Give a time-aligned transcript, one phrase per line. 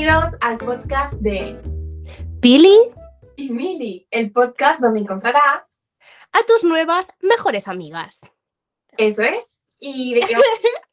[0.00, 1.60] Bienvenidos al podcast de
[2.40, 2.74] Pili
[3.36, 5.84] y Mili, el podcast donde encontrarás
[6.32, 8.18] a tus nuevas mejores amigas.
[8.96, 9.66] Eso es.
[9.78, 10.46] ¿Y de qué vamos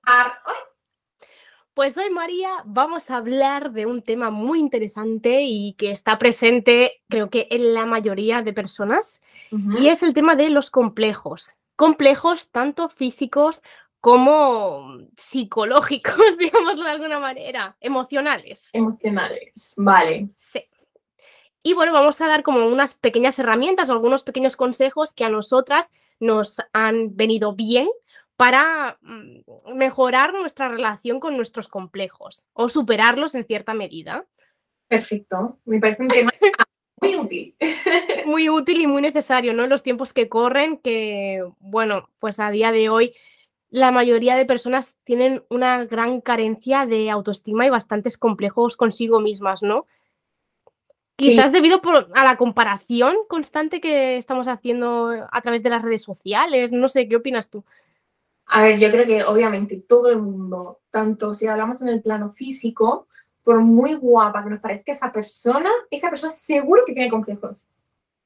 [0.04, 1.28] a hablar hoy?
[1.74, 7.02] Pues hoy, María, vamos a hablar de un tema muy interesante y que está presente,
[7.08, 9.22] creo que en la mayoría de personas,
[9.78, 11.56] y es el tema de los complejos.
[11.78, 13.62] Complejos tanto físicos
[14.02, 18.70] como psicológicos, digámoslo de alguna manera, emocionales.
[18.74, 20.30] Emocionales, vale.
[20.36, 20.64] Sí.
[21.64, 25.30] Y bueno, vamos a dar como unas pequeñas herramientas o algunos pequeños consejos que a
[25.30, 27.90] nosotras nos han venido bien
[28.38, 34.26] para mm, mejorar nuestra relación con nuestros complejos o superarlos en cierta medida.
[34.88, 36.32] Perfecto, me parece un tema
[37.02, 37.56] muy útil.
[38.26, 39.64] Muy útil y muy necesario, ¿no?
[39.64, 43.14] En los tiempos que corren, que, bueno, pues a día de hoy
[43.70, 49.62] la mayoría de personas tienen una gran carencia de autoestima y bastantes complejos consigo mismas,
[49.62, 49.86] ¿no?
[51.18, 51.82] Quizás debido
[52.14, 56.72] a la comparación constante que estamos haciendo a través de las redes sociales.
[56.72, 57.66] No sé, ¿qué opinas tú?
[58.46, 62.30] A ver, yo creo que obviamente todo el mundo, tanto si hablamos en el plano
[62.30, 63.08] físico,
[63.44, 67.68] por muy guapa que nos parezca esa persona, esa persona seguro que tiene complejos.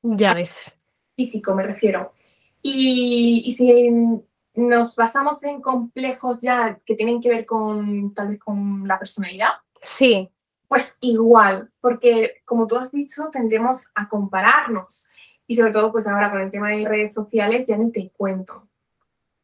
[0.02, 0.78] Ya ves.
[1.16, 2.12] Físico me refiero.
[2.62, 4.22] Y, y si
[4.54, 9.52] nos basamos en complejos ya que tienen que ver con tal vez con la personalidad.
[9.82, 10.30] Sí.
[10.68, 15.08] Pues igual, porque como tú has dicho, tendemos a compararnos.
[15.48, 18.68] Y sobre todo, pues ahora con el tema de redes sociales, ya ni te cuento.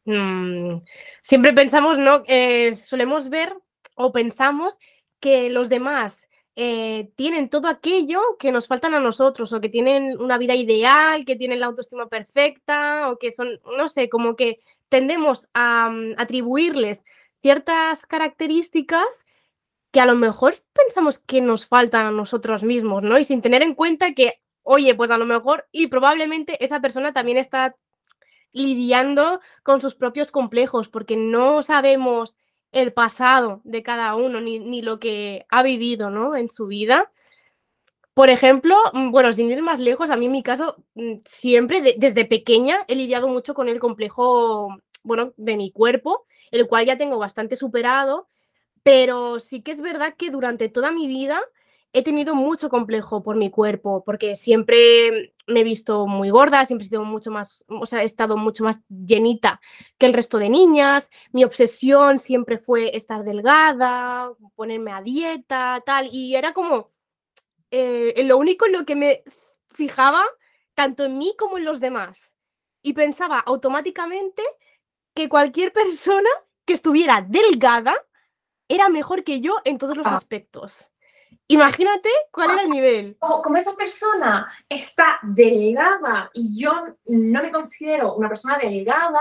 [0.04, 0.78] Mm,
[1.20, 2.22] siempre pensamos, ¿no?
[2.26, 3.54] Eh, solemos ver
[3.94, 4.78] o pensamos
[5.20, 6.18] que los demás
[6.60, 11.24] eh, tienen todo aquello que nos faltan a nosotros, o que tienen una vida ideal,
[11.24, 16.14] que tienen la autoestima perfecta, o que son, no sé, como que tendemos a mm,
[16.18, 17.04] atribuirles
[17.42, 19.24] ciertas características
[19.92, 23.20] que a lo mejor pensamos que nos faltan a nosotros mismos, ¿no?
[23.20, 27.12] Y sin tener en cuenta que, oye, pues a lo mejor y probablemente esa persona
[27.12, 27.76] también está
[28.50, 32.34] lidiando con sus propios complejos, porque no sabemos
[32.72, 36.36] el pasado de cada uno, ni, ni lo que ha vivido, ¿no?
[36.36, 37.10] En su vida.
[38.14, 41.94] Por ejemplo, mm, bueno, sin ir más lejos, a mí en mi caso, mm, siempre
[41.96, 44.68] desde pequeña he lidiado mucho con el complejo,
[45.04, 48.28] bueno, de mi cuerpo, el cual ya tengo bastante superado,
[48.82, 51.40] pero sí que es verdad que durante toda mi vida
[51.92, 56.86] he tenido mucho complejo por mi cuerpo, porque siempre me he visto muy gorda, siempre
[56.86, 59.60] he sido mucho más, o sea, he estado mucho más llenita
[59.96, 61.08] que el resto de niñas.
[61.32, 66.88] Mi obsesión siempre fue estar delgada, ponerme a dieta, tal, y era como
[67.70, 69.22] eh, lo único en lo que me
[69.70, 70.24] fijaba,
[70.74, 72.34] tanto en mí como en los demás.
[72.82, 74.42] Y pensaba automáticamente
[75.14, 76.30] que cualquier persona
[76.66, 77.96] que estuviera delgada
[78.68, 80.14] era mejor que yo en todos los ah.
[80.14, 80.90] aspectos.
[81.50, 83.16] Imagínate cuál era el nivel.
[83.18, 86.72] Como, esa persona está delgada y yo
[87.06, 89.20] no me considero una persona delgada,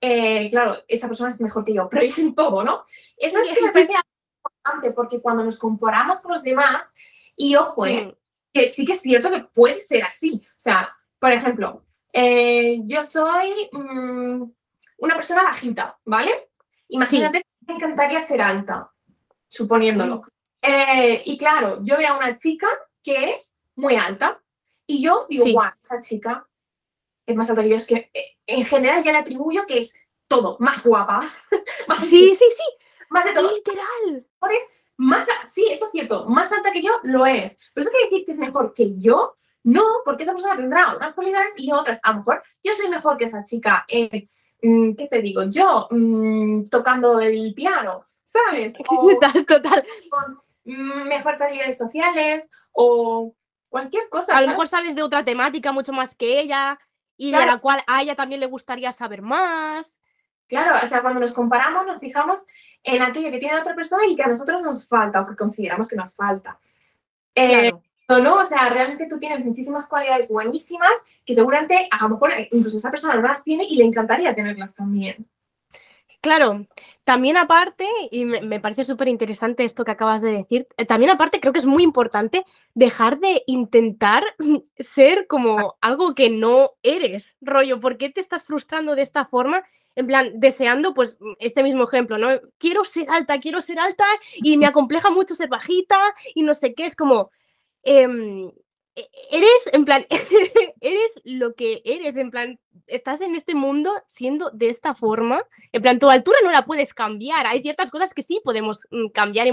[0.00, 2.84] eh, claro, esa persona es mejor que yo, pero en todo, ¿no?
[3.16, 6.94] Eso es que me parece importante porque cuando nos comparamos con los demás,
[7.36, 8.16] y ojo, eh,
[8.52, 10.40] que sí que es cierto que puede ser así.
[10.46, 14.42] O sea, por ejemplo, eh, yo soy mm,
[14.98, 16.50] una persona bajita, ¿vale?
[16.88, 18.92] Imagínate que me encantaría ser alta,
[19.48, 20.22] suponiéndolo.
[20.62, 22.68] Eh, y claro, yo veo a una chica
[23.02, 24.40] que es muy alta
[24.86, 26.46] y yo digo, guau, esa chica
[27.26, 27.76] es más alta que yo.
[27.76, 28.10] Es que
[28.46, 29.94] en general ya le atribuyo que es
[30.26, 31.20] todo, más guapa.
[31.88, 32.86] más sí, sí, sí.
[33.10, 33.50] Más de todo.
[33.54, 34.26] Literal
[34.98, 37.70] más, sí, eso es cierto, más alta que yo lo es.
[37.72, 41.14] Pero eso quiere decir que es mejor que yo, no, porque esa persona tendrá unas
[41.14, 42.00] cualidades y otras.
[42.02, 44.28] A lo mejor yo soy mejor que esa chica en,
[44.60, 45.44] mm, ¿qué te digo?
[45.44, 48.74] Yo mm, tocando el piano, ¿sabes?
[48.88, 49.86] total, total.
[50.10, 53.34] Con mm, mejores habilidades sociales o
[53.68, 54.36] cualquier cosa.
[54.36, 56.78] A lo mejor sales de otra temática mucho más que ella
[57.16, 60.00] y de la cual a ella también le gustaría saber más.
[60.46, 62.46] Claro, o sea, cuando nos comparamos nos fijamos
[62.82, 65.88] en aquello que tiene otra persona y que a nosotros nos falta o que consideramos
[65.88, 66.58] que nos falta.
[67.34, 67.72] Eh,
[68.08, 72.30] no, no, o sea, realmente tú tienes muchísimas cualidades buenísimas que seguramente a lo mejor
[72.50, 75.28] incluso esa persona no las tiene y le encantaría tenerlas también.
[76.20, 76.66] Claro,
[77.04, 81.38] también aparte, y me, parece súper interesante esto que acabas de decir, eh, también aparte
[81.38, 82.44] creo que es muy importante
[82.74, 84.24] dejar de intentar
[84.78, 89.62] ser como algo que no eres, rollo, ¿por qué te estás frustrando de esta forma
[89.94, 92.28] en plan, deseando, pues, mm, este mismo ejemplo, ¿no?
[92.58, 94.04] Quiero ser alta, quiero ser alta
[94.36, 95.98] y me acompleja mucho ser bajita
[96.34, 97.30] y no sé qué, es como,
[97.82, 98.50] em,
[99.30, 100.06] eres, en plan,
[100.80, 105.42] eres lo que eres, en plan, estás en este mundo siendo de esta forma,
[105.72, 109.08] en plan, tu altura no la puedes cambiar, hay ciertas cosas que sí podemos mm,
[109.08, 109.52] cambiar y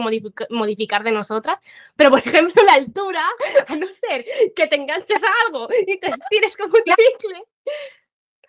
[0.50, 1.60] modificar de nosotras,
[1.96, 3.24] pero por ejemplo la altura,
[3.68, 4.26] a no ser
[4.56, 7.44] que te enganches a algo y te estires como un chicle.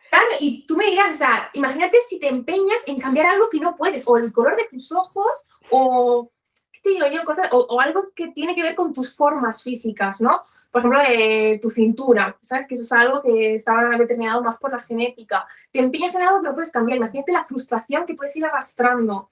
[0.08, 3.58] Claro, y tú me dirás, o sea, imagínate si te empeñas en cambiar algo que
[3.58, 6.30] no puedes, o el color de tus ojos, o,
[6.70, 7.24] ¿qué te digo yo?
[7.24, 10.42] Cosas, o, o algo que tiene que ver con tus formas físicas, ¿no?
[10.76, 12.68] Por ejemplo, eh, tu cintura, ¿sabes?
[12.68, 15.48] Que eso es algo que está determinado más por la genética.
[15.72, 16.98] Te empeñas en algo que no puedes cambiar.
[16.98, 19.30] Imagínate la frustración que puedes ir arrastrando.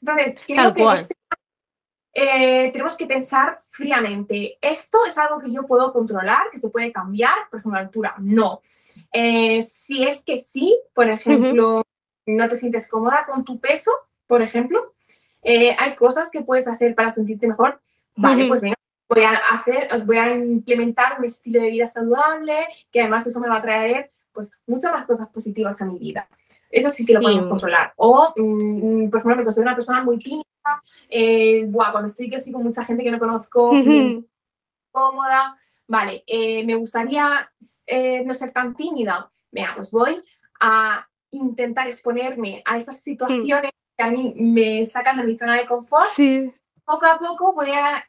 [0.00, 1.14] Entonces, creo que este,
[2.12, 4.58] eh, tenemos que pensar fríamente.
[4.60, 8.14] Esto es algo que yo puedo controlar, que se puede cambiar, por ejemplo, la altura.
[8.18, 8.60] No.
[9.12, 11.84] Eh, si es que sí, por ejemplo,
[12.26, 13.92] no te sientes cómoda con tu peso,
[14.26, 14.92] por ejemplo,
[15.44, 17.80] hay cosas que puedes hacer para sentirte mejor.
[18.16, 18.74] Vale, pues venga,
[19.10, 23.40] voy a hacer, os voy a implementar un estilo de vida saludable, que además eso
[23.40, 26.28] me va a traer pues muchas más cosas positivas a mi vida.
[26.70, 27.92] Eso sí que lo podemos controlar.
[27.96, 30.44] O, mm, por ejemplo, me soy una persona muy tímida,
[31.08, 33.72] eh, cuando estoy así con mucha gente que no conozco,
[34.92, 35.58] cómoda,
[35.88, 37.50] vale, eh, me gustaría
[37.86, 39.28] eh, no ser tan tímida.
[39.50, 40.22] Venga, pues voy
[40.60, 45.66] a intentar exponerme a esas situaciones que a mí me sacan de mi zona de
[45.66, 46.06] confort.
[46.06, 46.52] Sí.
[46.84, 48.04] Poco a poco voy a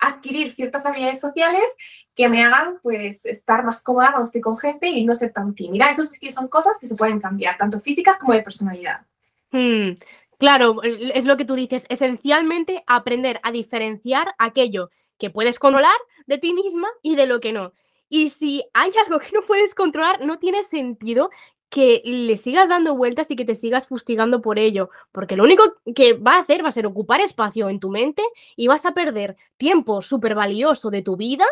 [0.00, 1.76] adquirir ciertas habilidades sociales
[2.14, 5.54] que me hagan pues estar más cómoda cuando estoy con gente y no ser tan
[5.54, 5.90] tímida.
[5.90, 9.06] Eso sí que son cosas que se pueden cambiar, tanto físicas como de personalidad.
[9.50, 9.92] Hmm,
[10.38, 15.96] claro, es lo que tú dices, esencialmente aprender a diferenciar aquello que puedes controlar
[16.26, 17.72] de ti misma y de lo que no.
[18.08, 21.30] Y si hay algo que no puedes controlar, no tiene sentido
[21.68, 25.64] que le sigas dando vueltas y que te sigas fustigando por ello, porque lo único
[25.94, 28.22] que va a hacer va a ser ocupar espacio en tu mente
[28.54, 31.44] y vas a perder tiempo súper valioso de tu vida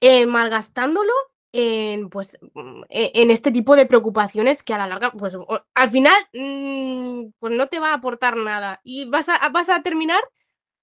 [0.00, 1.12] eh, malgastándolo
[1.52, 5.36] en, pues, mm, e, en este tipo de preocupaciones que a la larga, pues
[5.74, 9.82] al final, mm, pues no te va a aportar nada y vas a, vas a
[9.82, 10.22] terminar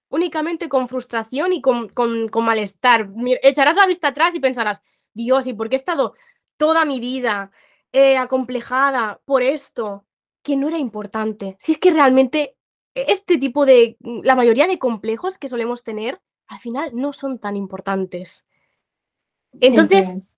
[0.08, 3.08] únicamente con frustración y con, con, con malestar.
[3.42, 4.82] Echarás la vista atrás y pensarás,
[5.14, 6.14] Dios, ¿y por qué he estado
[6.56, 7.50] toda mi vida
[7.92, 10.04] eh, acomplejada por esto,
[10.42, 11.56] que no era importante.
[11.58, 12.56] Si es que realmente
[12.94, 17.38] este tipo de, mm, la mayoría de complejos que solemos tener, al final no son
[17.38, 18.46] tan importantes.
[19.60, 20.36] Entonces,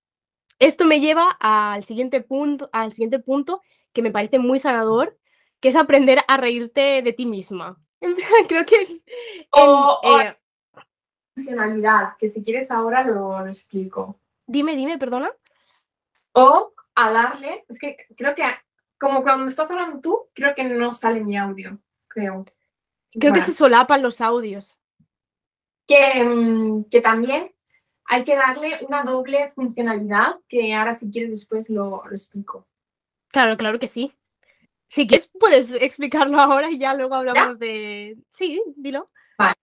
[0.58, 3.62] esto me lleva al siguiente punto, al siguiente punto
[3.92, 5.18] que me parece muy sanador,
[5.60, 7.80] que es aprender a reírte de ti misma.
[8.48, 8.96] Creo que es...
[9.50, 10.36] O, eh,
[11.34, 14.20] funcionalidad, que si quieres ahora lo, lo explico.
[14.46, 15.32] Dime, dime, perdona.
[16.32, 16.72] O
[17.06, 18.44] a darle, es que creo que
[18.98, 22.44] como cuando estás hablando tú, creo que no sale mi audio, creo.
[23.12, 24.78] Creo que se solapan los audios.
[25.86, 27.52] Que, mm, que también
[28.04, 32.66] hay que darle una doble funcionalidad, que ahora si quieres después lo, explico.
[33.28, 34.12] Claro, claro que sí.
[34.88, 38.18] Si quieres, puedes explicarlo ahora y ya luego hablamos de...
[38.28, 39.10] Sí, dilo.
[39.38, 39.54] Vale.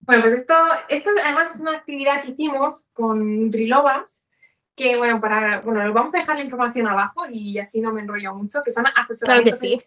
[0.00, 0.54] Bueno, pues esto,
[0.88, 4.26] esto además es una actividad que hicimos con Trilobas,
[4.74, 8.34] que bueno, para, bueno, vamos a dejar la información abajo y así no me enrollo
[8.34, 9.58] mucho, que son asesoramientos.
[9.58, 9.78] Claro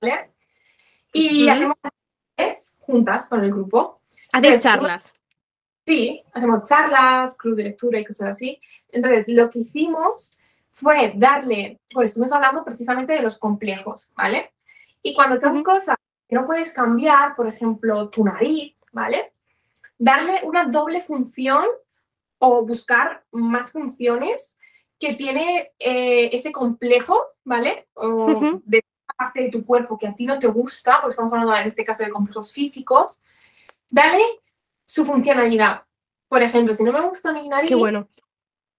[0.00, 0.38] que sí.
[1.12, 1.76] Y hacemos
[2.80, 4.02] juntas con el grupo.
[4.32, 5.12] Hacéis charlas.
[5.86, 8.60] Sí, hacemos charlas, club de lectura y cosas así.
[8.90, 10.38] Entonces, lo que hicimos
[10.72, 14.52] fue darle, pues estuvimos hablando precisamente de los complejos, ¿vale?
[15.02, 15.96] Y cuando son cosas
[16.28, 19.32] que no puedes cambiar, por ejemplo, tu nariz, ¿vale?
[19.96, 21.64] Darle una doble función
[22.38, 24.58] o buscar más funciones
[24.98, 27.88] que tiene eh, ese complejo, ¿vale?
[27.94, 28.84] O de
[29.16, 31.84] parte de tu cuerpo que a ti no te gusta, porque estamos hablando en este
[31.84, 33.20] caso de complejos físicos,
[33.88, 34.22] dale
[34.84, 35.82] su funcionalidad.
[36.28, 38.08] Por ejemplo, si no me gusta mi nariz, qué bueno.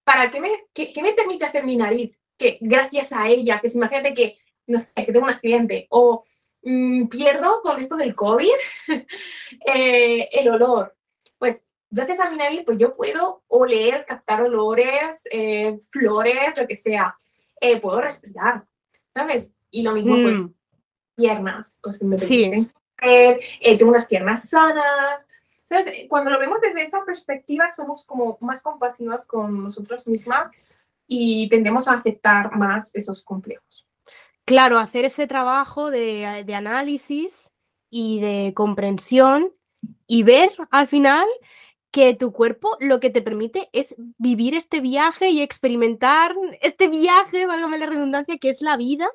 [0.04, 2.18] ¿para qué me, qué, me permite hacer mi nariz?
[2.36, 6.24] Que gracias a ella, que si imagínate que, no sé, que tengo un accidente o
[6.62, 8.54] mm, pierdo con esto del COVID
[9.66, 10.96] eh, el olor.
[11.38, 16.76] Pues gracias a mi nariz, pues yo puedo oler, captar olores, eh, flores, lo que
[16.76, 17.16] sea.
[17.60, 18.64] Eh, puedo respirar,
[19.12, 19.54] ¿sabes?
[19.70, 20.54] Y lo mismo, pues, mm.
[21.16, 22.72] piernas, pues que me permiten sí.
[23.02, 25.28] Eh, tengo unas piernas sanas,
[25.64, 25.86] ¿sabes?
[26.08, 30.52] Cuando lo vemos desde esa perspectiva, somos como más compasivas con nosotros mismas
[31.06, 33.86] y tendemos a aceptar más esos complejos.
[34.44, 37.50] Claro, hacer ese trabajo de, de análisis
[37.88, 39.52] y de comprensión
[40.06, 41.26] y ver al final
[41.90, 47.46] que tu cuerpo lo que te permite es vivir este viaje y experimentar este viaje,
[47.46, 49.10] válgame la redundancia, que es la vida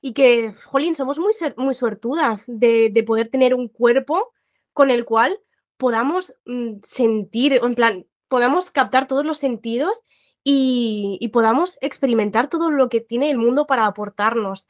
[0.00, 4.32] y que, jolín, somos muy, muy suertudas de, poder tener un cuerpo
[4.72, 5.38] con el cual
[5.76, 10.00] podamos mm, sentir, en plan, podamos captar todos los sentidos
[10.44, 14.66] y, podamos experimentar todo lo que tiene el mundo para aportarnos.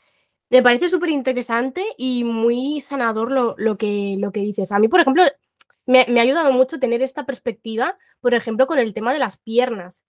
[0.50, 4.72] Me parece súper interesante y muy sanador lo, que, lo que dices.
[4.72, 5.22] A mí, por ejemplo,
[5.88, 10.04] me, ha ayudado mucho tener esta perspectiva, por ejemplo, con el tema de las piernas.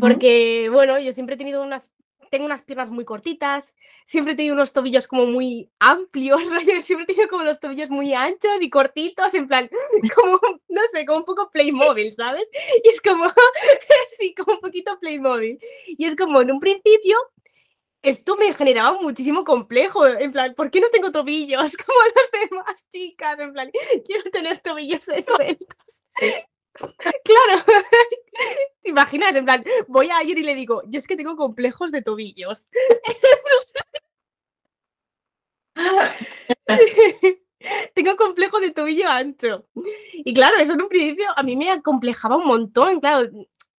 [0.00, 1.90] Porque, bueno, yo siempre he tenido unas
[2.30, 3.74] tengo unas piernas muy cortitas,
[4.06, 6.40] siempre he tenido unos tobillos como muy amplios,
[6.82, 9.68] siempre he tenido como los tobillos muy anchos y cortitos, en plan,
[10.14, 12.48] como, no sé, como un poco Playmobil, ¿sabes?
[12.82, 13.26] Y es como,
[14.18, 15.58] sí, como un poquito Playmobil.
[15.86, 17.18] Y es como, en un principio,
[18.02, 22.84] esto me generaba muchísimo complejo, en plan, ¿por qué no tengo tobillos como las demás
[22.90, 23.38] chicas?
[23.38, 23.70] En plan,
[24.04, 26.02] quiero tener tobillos esbeltos.
[26.74, 27.64] Claro,
[28.82, 29.34] ¿te imaginas?
[29.36, 32.66] En plan, voy a ir y le digo, yo es que tengo complejos de tobillos.
[37.94, 39.66] tengo complejo de tobillo ancho.
[40.14, 43.00] Y claro, eso en un principio a mí me acomplejaba un montón.
[43.00, 43.30] Claro,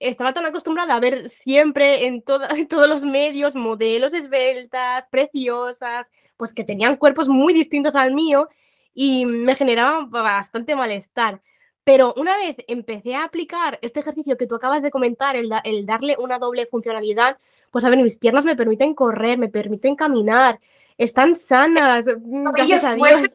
[0.03, 2.23] estaba tan acostumbrada a ver siempre en,
[2.57, 8.49] en todos los medios modelos esbeltas, preciosas, pues que tenían cuerpos muy distintos al mío
[8.93, 11.41] y me generaba bastante malestar.
[11.83, 15.49] Pero una vez empecé a aplicar este ejercicio que tú acabas de comentar, el,
[15.85, 17.37] darle una doble funcionalidad,
[17.71, 20.59] pues a ver, mis piernas me permiten correr, me permiten caminar,
[20.97, 23.29] están sanas, mm, gracias a Dios.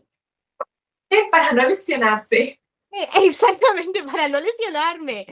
[1.30, 2.60] Para no lesionarse.
[2.92, 5.26] Eh, exactamente, para no lesionarme,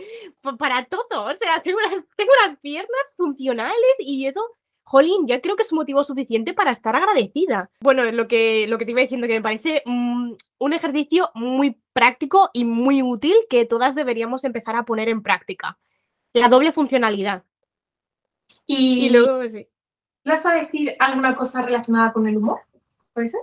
[0.58, 1.26] para todo.
[1.26, 4.42] O sea, tengo las, tengo las piernas funcionales y eso
[4.86, 7.70] jolín, ya creo que es motivo suficiente para estar agradecida.
[7.80, 11.76] Bueno, lo que, lo que te iba diciendo, que me parece mm, un ejercicio muy
[11.92, 15.76] práctico y muy útil que todas deberíamos empezar a poner en práctica.
[16.32, 17.42] La doble funcionalidad.
[18.64, 19.66] Y, luego, sí.
[20.24, 22.60] ¿Vas a decir alguna cosa relacionada con el humor?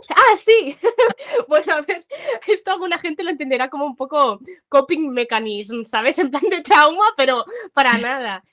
[0.10, 0.78] Ah, sí.
[1.48, 2.06] bueno, a ver,
[2.48, 4.40] esto alguna gente lo entenderá como un poco
[4.70, 6.20] coping mechanism, ¿sabes?
[6.20, 8.44] En plan de trauma, pero para nada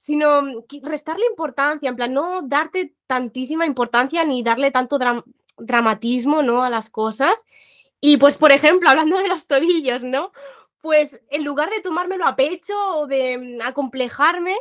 [0.00, 4.98] sino mm, restarle importancia, en plan, no darte tantísima importancia ni darle tanto
[5.58, 6.64] dramatismo, ¿no?
[6.64, 7.44] A las cosas.
[8.00, 10.32] Y pues, por ejemplo, hablando de los tobillos, ¿no?
[10.80, 14.56] Pues en lugar de tomármelo a pecho o de mm, acomplejarme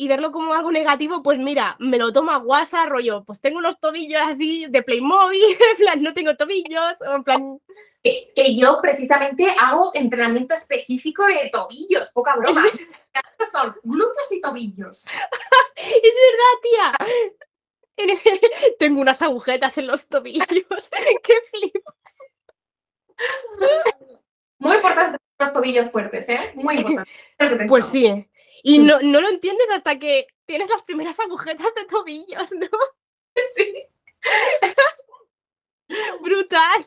[0.00, 3.78] y verlo como algo negativo, pues mira, me lo toma guasa, rollo, pues tengo unos
[3.78, 5.42] tobillos así de Playmobil,
[5.72, 7.60] en plan, no tengo tobillos, o en plan...
[8.02, 12.64] Que, yo precisamente hago entrenamiento específico de tobillos, poca broma.
[13.52, 15.04] son glúteos y tobillos.
[15.76, 17.98] es verdad, tía.
[18.78, 20.46] Tengo unas agujetas en los tobillos.
[20.46, 20.64] ¡Qué
[21.52, 22.18] flipas!
[24.58, 26.52] Muy importante los tobillos fuertes, ¿eh?
[26.54, 27.66] Muy importante.
[27.68, 28.29] Pues sí.
[28.62, 32.68] Y no, no lo entiendes hasta que tienes las primeras agujetas de tobillos, ¿no?
[33.54, 33.72] Sí.
[36.22, 36.84] Brutal.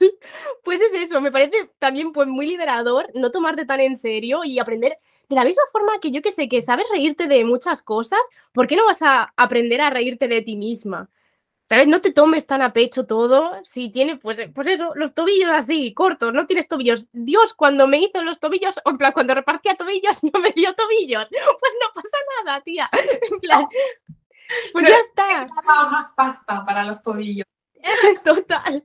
[0.63, 4.59] Pues es eso, me parece también pues, muy liberador no tomarte tan en serio y
[4.59, 4.97] aprender
[5.29, 8.19] de la misma forma que yo que sé que sabes reírte de muchas cosas,
[8.53, 11.09] ¿por qué no vas a aprender a reírte de ti misma?
[11.69, 11.87] ¿Sabes?
[11.87, 13.61] No te tomes tan a pecho todo.
[13.65, 17.05] Si tiene, pues, pues eso, los tobillos así, cortos, no tienes tobillos.
[17.13, 21.29] Dios, cuando me hizo los tobillos, en plan, cuando repartía tobillos, no me dio tobillos.
[21.29, 22.89] Pues no pasa nada, tía.
[23.31, 23.67] En plan,
[24.73, 25.47] pues ya está.
[25.63, 27.47] más pasta para los tobillos.
[28.23, 28.83] Total.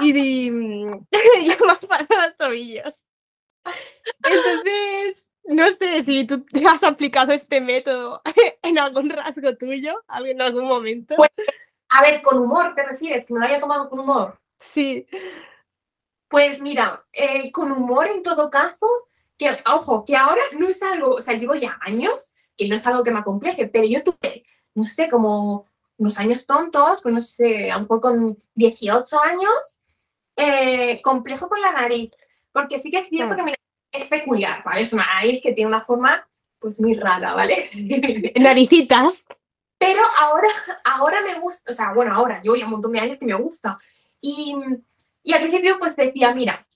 [0.00, 3.00] Y, ya más para los tobillos.
[4.22, 8.22] Entonces, no sé si tú te has aplicado este método
[8.62, 11.14] en algún rasgo tuyo, en algún momento.
[11.16, 11.30] Pues,
[11.94, 13.24] a ver, con humor, ¿te refieres?
[13.24, 14.36] ¿Que me lo haya tomado con humor?
[14.58, 15.06] Sí.
[16.26, 18.86] Pues mira, eh, con humor en todo caso,
[19.38, 22.84] que ojo, que ahora no es algo, o sea, llevo ya años que no es
[22.86, 27.20] algo que me acompleje, pero yo tuve, no sé, como unos años tontos, pues no
[27.20, 29.80] sé, a lo mejor con 18 años,
[30.34, 32.10] eh, complejo con la nariz,
[32.52, 33.54] porque sí que es cierto que mi
[33.92, 34.80] es peculiar, ¿vale?
[34.80, 36.26] Es una nariz que tiene una forma
[36.58, 37.70] pues muy rara, ¿vale?
[38.34, 39.22] Naricitas.
[39.78, 40.48] Pero ahora,
[40.84, 43.34] ahora me gusta, o sea, bueno, ahora, llevo ya un montón de años que me
[43.34, 43.78] gusta.
[44.20, 44.54] Y,
[45.22, 46.66] y al principio pues decía, mira,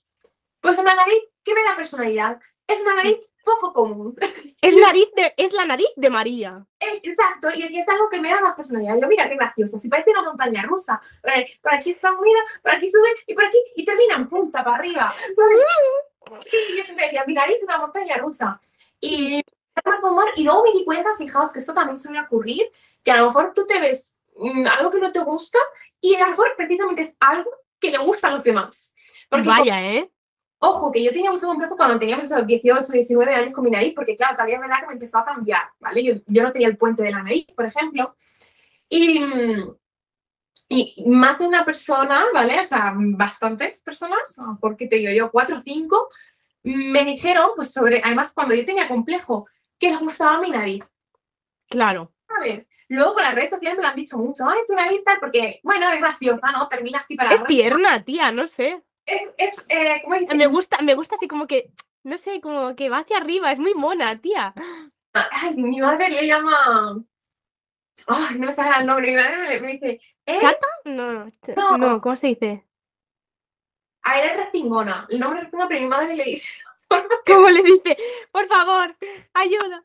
[0.61, 2.39] pues una nariz que me da personalidad.
[2.67, 4.15] Es una nariz poco común.
[4.61, 6.65] Es, nariz de, es la nariz de María.
[6.81, 8.99] Exacto, y es algo que me da más personalidad.
[8.99, 11.01] Yo, mira qué gracioso, si parece una montaña rusa.
[11.61, 14.77] Por aquí está unida, por aquí sube y por aquí y termina en punta para
[14.77, 15.15] arriba.
[16.51, 18.59] Y yo siempre decía, mi nariz es una montaña rusa.
[18.99, 19.41] Y,
[20.35, 22.63] y luego me di cuenta, fijaos que esto también suele ocurrir,
[23.03, 25.59] que a lo mejor tú te ves mm, algo que no te gusta
[26.01, 28.95] y a lo mejor precisamente es algo que le gusta a los demás.
[29.29, 30.09] Porque Vaya, ¿eh?
[30.61, 34.15] Ojo, que yo tenía mucho complejo cuando tenía 18, 19 años con mi nariz, porque
[34.15, 36.03] claro, todavía es verdad que me empezó a cambiar, ¿vale?
[36.03, 38.15] Yo, yo no tenía el puente de la nariz, por ejemplo.
[38.89, 39.23] Y,
[40.67, 42.59] y más de una persona, ¿vale?
[42.59, 46.09] O sea, bastantes personas, porque te digo yo, cuatro o cinco,
[46.63, 49.47] me dijeron, pues sobre, además cuando yo tenía complejo
[49.79, 50.83] que les gustaba mi nariz,
[51.69, 52.11] Claro.
[52.27, 52.67] ¿sabes?
[52.87, 55.59] Luego con las redes sociales me lo han dicho mucho, ay, tu nariz tal, porque,
[55.63, 56.67] bueno, es graciosa, ¿no?
[56.67, 57.29] Termina así para...
[57.35, 58.83] Es tierna, tía, no sé.
[59.05, 60.01] Es, es, eh.
[60.35, 61.71] Me gusta, me gusta así como que,
[62.03, 64.53] no sé, como que va hacia arriba, es muy mona, tía.
[65.13, 67.03] Ay, mi madre le llama...
[68.07, 70.01] Ay, no me sale el nombre, mi madre me, me dice...
[70.25, 70.41] Es...
[70.41, 70.67] ¿Chata?
[70.85, 71.77] No, ch- No.
[71.77, 72.65] no, ¿cómo se dice?
[74.03, 75.05] Ah, eres respingona.
[75.09, 76.49] El nombre es respingona, pero mi madre le dice...
[77.25, 77.97] ¿Cómo le dice?
[78.31, 78.95] Por favor,
[79.33, 79.83] ayuda.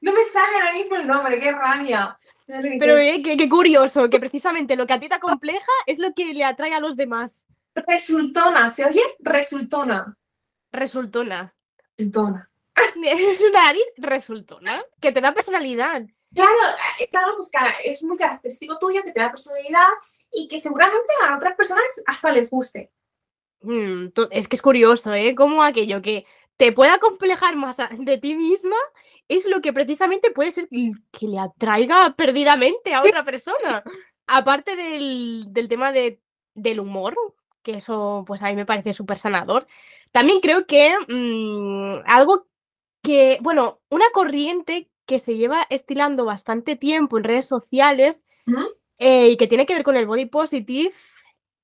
[0.00, 2.18] No me sale ahora mismo el nombre, qué rabia.
[2.46, 6.12] Pero eh, qué, qué curioso, que precisamente lo que a ti te compleja es lo
[6.12, 7.46] que le atrae a los demás.
[7.74, 9.02] Resultona, ¿se oye?
[9.20, 10.16] Resultona.
[10.70, 11.54] Resultona.
[11.96, 12.48] Resultona.
[13.04, 16.02] Es una nariz resultona, que te da personalidad.
[16.34, 16.52] Claro,
[17.00, 19.88] eh, claro, pues cara- es muy característico tuyo, que te da personalidad
[20.32, 22.90] y que seguramente a otras personas hasta les guste.
[23.60, 25.34] Mm, es que es curioso, ¿eh?
[25.34, 26.26] Como aquello que
[26.62, 28.76] te pueda complejar más de ti misma
[29.26, 33.82] es lo que precisamente puede ser que le atraiga perdidamente a otra persona.
[34.28, 36.20] Aparte del, del tema de,
[36.54, 37.16] del humor,
[37.64, 39.66] que eso pues a mí me parece súper sanador.
[40.12, 42.46] También creo que mm, algo
[43.02, 48.22] que, bueno, una corriente que se lleva estilando bastante tiempo en redes sociales
[48.98, 50.92] eh, y que tiene que ver con el body positive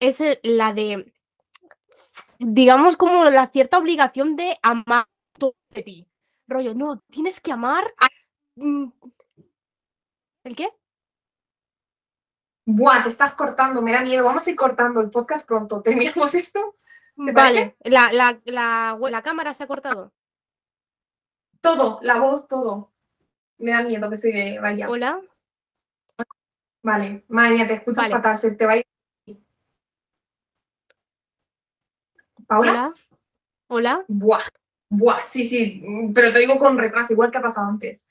[0.01, 1.13] es la de,
[2.39, 5.07] digamos, como la cierta obligación de amar
[5.39, 6.07] todo de ti.
[6.47, 7.93] Rollo, no, tienes que amar.
[7.99, 8.09] Ah.
[8.57, 8.87] mm,
[10.45, 10.69] ¿El qué?
[12.65, 14.25] Buah, te estás cortando, me da miedo.
[14.25, 15.83] Vamos a ir cortando el podcast pronto.
[15.83, 16.77] ¿Terminamos esto?
[17.17, 20.13] ¿Te Vale, la, la, la, la cámara se ha cortado.
[21.61, 22.93] Todo, la voz, todo.
[23.59, 24.89] Me da miedo que se vaya.
[24.89, 25.21] Hola.
[26.83, 28.15] Vale, madre mía, te escuchas Vale.
[28.15, 28.87] fatal, se te va a ir.
[32.49, 32.71] ¿Paula?
[32.71, 32.95] Hola.
[33.69, 34.05] Hola.
[34.09, 34.43] Buah,
[34.89, 38.09] buah, sí, sí, pero te digo con retraso, igual que ha pasado antes.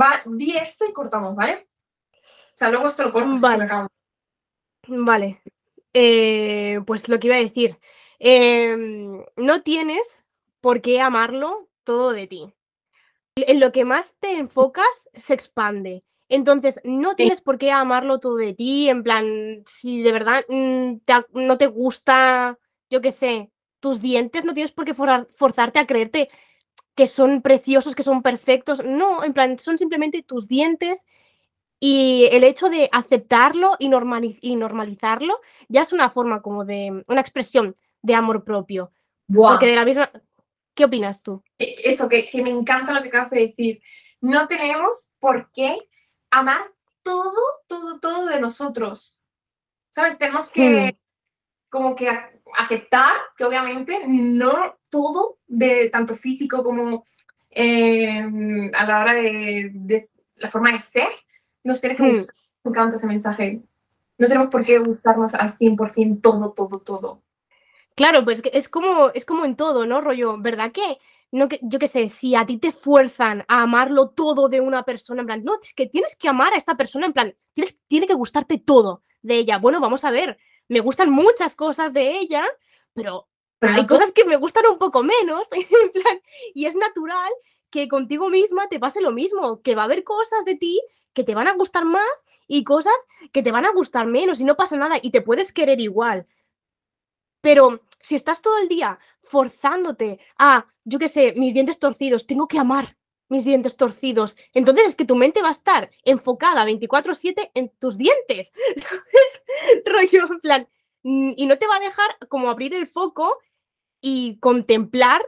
[0.00, 1.68] Va, di esto y cortamos, ¿vale?
[2.12, 3.88] O sea, luego esto lo cortas, esto Vale.
[4.86, 5.42] Vale.
[5.92, 7.76] Eh, pues lo que iba a decir.
[8.20, 10.22] em, no tienes
[10.60, 12.54] por qué amarlo todo de ti.
[13.34, 16.04] En lo que más te enfocas se expande.
[16.28, 20.98] Entonces, no tienes por qué amarlo todo de ti, en plan, si de verdad mm,
[21.04, 23.50] te no te gusta, yo qué sé,
[23.82, 26.30] tus dientes, no tienes por qué forzar- forzarte a creerte
[26.94, 28.84] que son preciosos, que son perfectos.
[28.84, 31.04] No, en plan, son simplemente tus dientes
[31.80, 37.02] y el hecho de aceptarlo y, normali- y normalizarlo ya es una forma como de,
[37.08, 38.92] una expresión de amor propio.
[39.26, 40.10] Buah, Porque de la misma...
[40.74, 41.42] ¿Qué opinas tú?
[41.58, 43.82] e- eso, que, que me encanta lo que acabas de decir.
[44.20, 45.76] No tenemos por qué
[46.30, 46.62] amar
[47.02, 47.32] todo,
[47.66, 49.18] todo, todo de nosotros.
[49.90, 50.18] ¿Sabes?
[50.18, 50.96] Tenemos que
[51.68, 52.08] como que
[52.56, 57.04] aceptar que obviamente no todo de tanto físico como
[57.50, 60.04] eh, a la hora de, de
[60.36, 61.08] la forma de ser
[61.64, 62.10] nos tiene que Hmm.
[62.10, 62.36] gustar.
[62.64, 63.60] Me encanta ese mensaje.
[64.18, 67.22] No tenemos por qué gustarnos al 100% todo, todo, todo.
[67.94, 70.00] Claro, pues es como, es como en todo, ¿no?
[70.00, 70.98] Rollo, ¿verdad que?
[71.30, 74.84] No que, yo qué sé, si a ti te fuerzan a amarlo todo de una
[74.84, 77.80] persona, en plan, no, es que tienes que amar a esta persona, en plan, tienes,
[77.88, 79.58] tiene que gustarte todo de ella.
[79.58, 80.38] Bueno, vamos a ver,
[80.72, 82.44] me gustan muchas cosas de ella,
[82.94, 86.20] pero Pero hay cosas que me gustan un poco menos, en plan,
[86.54, 87.30] y es natural
[87.70, 90.80] que contigo misma te pase lo mismo, que va a haber cosas de ti
[91.14, 92.94] que te van a gustar más y cosas
[93.32, 96.26] que te van a gustar menos y no pasa nada y te puedes querer igual.
[97.42, 102.48] Pero si estás todo el día forzándote a, yo qué sé, mis dientes torcidos, tengo
[102.48, 102.96] que amar
[103.32, 107.96] mis dientes torcidos, entonces es que tu mente va a estar enfocada 24/7 en tus
[107.96, 109.82] dientes, ¿sabes?
[109.86, 110.68] Rollo, en plan,
[111.02, 113.38] mm, y no te va a dejar como abrir el foco
[114.02, 115.22] y contemplar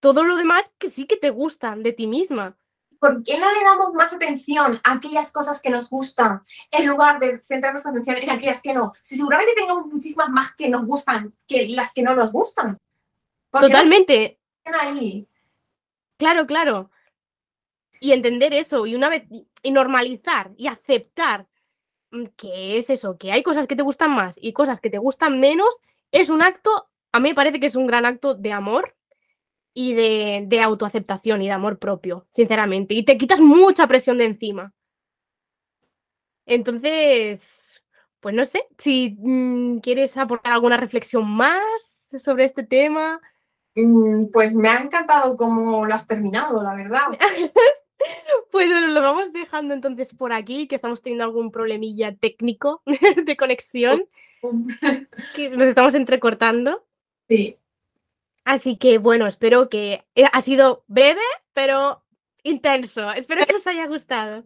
[0.00, 2.56] todo lo demás que sí que te gustan de ti misma.
[2.98, 7.18] ¿Por qué no le damos más atención a aquellas cosas que nos gustan en lugar
[7.18, 8.94] de centrar nuestra atención en aquellas que no?
[9.00, 12.78] Si seguramente tengamos muchísimas más que nos gustan que las que no nos gustan.
[13.50, 15.26] ¿Por qué no Totalmente, ahí?
[16.16, 16.91] claro, claro.
[18.02, 21.46] Y entender eso, y una vez, y- normalizar y aceptar
[22.10, 24.98] mm, que es eso, que hay cosas que te gustan más y cosas que te
[24.98, 25.80] gustan menos,
[26.12, 28.96] es un acto, a mí me parece que es un gran acto de amor
[29.72, 32.94] y de, de autoaceptación y de amor propio, sinceramente.
[32.94, 34.74] Y te quitas mucha presión de encima.
[36.44, 37.84] Entonces,
[38.20, 41.60] pues no sé, si mm, quieres aportar alguna reflexión más
[42.18, 43.20] sobre este tema.
[43.76, 47.06] Mm, Pues me ha encantado cómo lo has terminado, la verdad.
[48.50, 52.82] Pues bueno, lo vamos dejando entonces por aquí, que estamos teniendo algún problemilla técnico
[53.24, 54.04] de conexión,
[55.34, 56.84] que nos estamos entrecortando.
[57.28, 57.56] Sí,
[58.44, 61.20] Así que bueno, espero que eh, ha sido breve,
[61.52, 62.02] pero
[62.42, 63.10] intenso.
[63.12, 64.44] Espero que os haya gustado.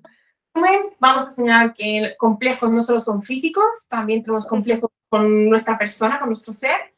[0.99, 6.19] Vamos a señalar que complejos no solo son físicos, también tenemos complejos con nuestra persona,
[6.19, 6.95] con nuestro ser.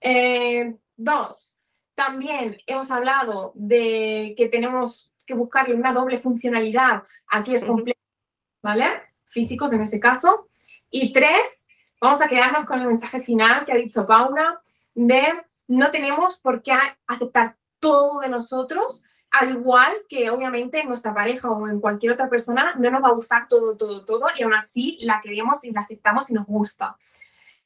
[0.00, 1.56] Eh, dos,
[1.94, 8.02] también hemos hablado de que tenemos que buscarle una doble funcionalidad a aquellos complejos,
[8.62, 8.86] ¿vale?
[9.26, 10.48] Físicos en ese caso.
[10.90, 11.66] Y tres,
[12.00, 14.60] vamos a quedarnos con el mensaje final que ha dicho Paula
[14.94, 15.22] de
[15.68, 16.72] no tenemos por qué
[17.06, 22.28] aceptar todo de nosotros, al igual que obviamente en nuestra pareja o en cualquier otra
[22.28, 25.72] persona no nos va a gustar todo, todo, todo y aún así la queremos y
[25.72, 26.96] la aceptamos y nos gusta.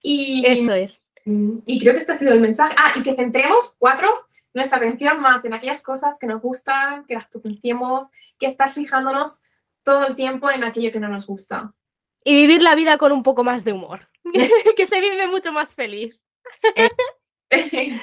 [0.03, 1.01] Y, Eso es.
[1.25, 2.75] Y creo que este ha sido el mensaje.
[2.77, 4.09] Ah, y que centremos, cuatro,
[4.55, 9.43] nuestra atención más en aquellas cosas que nos gustan, que las potenciemos, que estar fijándonos
[9.83, 11.73] todo el tiempo en aquello que no nos gusta.
[12.25, 14.09] Y vivir la vida con un poco más de humor,
[14.77, 16.19] que se vive mucho más feliz.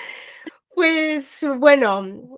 [0.78, 2.38] Pues bueno,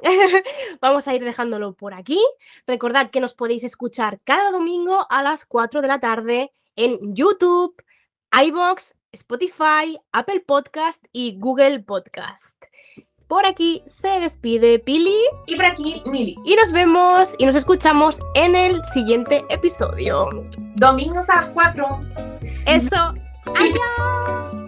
[0.79, 2.25] vamos a ir dejándolo por aquí.
[2.65, 7.75] Recordad que nos podéis escuchar cada domingo a las 4 de la tarde en YouTube,
[8.31, 12.68] iBox, Spotify, Apple Podcast y Google Podcast.
[13.29, 15.15] Por aquí se despide Pili.
[15.45, 16.35] Y por aquí Mili.
[16.45, 20.27] Y nos vemos y nos escuchamos en el siguiente episodio.
[20.75, 21.85] Domingos a las 4.
[22.65, 22.95] Eso.
[23.55, 24.58] Adiós.